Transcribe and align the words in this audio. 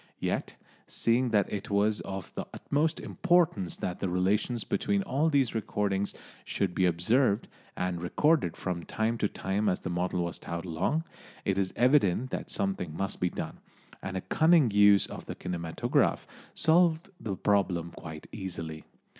Yet, 0.19 0.55
seeing 0.87 1.29
that 1.29 1.53
it 1.53 1.69
was 1.69 1.99
of 2.01 2.33
the 2.33 2.47
utmost 2.55 2.99
importance 2.99 3.75
that 3.77 3.99
the 3.99 4.09
relations 4.09 4.63
between 4.63 5.03
all 5.03 5.29
these 5.29 5.51
things 5.51 6.15
should 6.43 6.73
be 6.73 6.87
observed, 6.87 7.47
and 7.77 8.01
recorded 8.01 8.57
from 8.57 8.83
time 8.83 9.19
to 9.19 9.27
time 9.27 9.69
as 9.69 9.81
the 9.81 9.91
model 9.91 10.23
was 10.23 10.39
towed 10.39 10.65
along, 10.65 11.03
it 11.45 11.59
is 11.59 11.71
evident 11.75 12.31
that 12.31 12.49
something 12.49 12.97
must 12.97 13.19
be 13.19 13.29
done, 13.29 13.59
and 14.01 14.17
a 14.17 14.21
cunning 14.21 14.71
use 14.71 15.05
of 15.05 15.27
the 15.27 15.35
kinematograph 15.35 16.25
solved 16.55 17.11
the 17.19 17.35
problem 17.35 17.91
quite 17.91 18.25
easily. 18.31 18.85